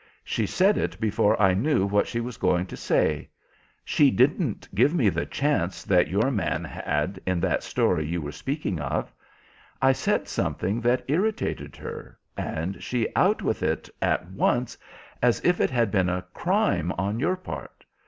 [0.23, 3.29] She said it before I knew what she was going to say.
[3.85, 8.31] She didn't give me the chance that your man had in that story you were
[8.31, 9.13] speaking of.
[9.79, 14.75] I said something that irritated her and she out with it at once
[15.21, 17.85] as if it had been a crime on your part.